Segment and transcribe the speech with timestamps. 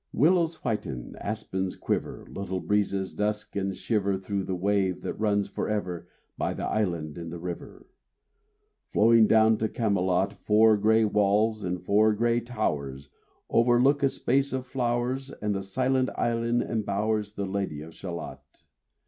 [0.13, 5.69] Willows whiten, aspens quiver, Little breezes dusk and shiver Through the wave that runs for
[5.69, 6.07] ever
[6.39, 7.85] By the island in the river
[8.87, 10.29] Flowing down to Camelot.
[10.29, 13.09] RAINBOW GOLD Four gray walls, and four gray towers,
[13.51, 18.63] Overlook a space of flowers, And the silent isle embowers The Lady of Shalott.